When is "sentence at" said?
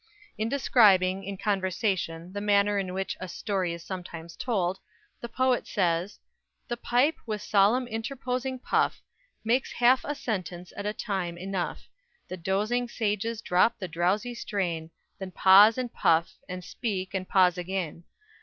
10.15-10.87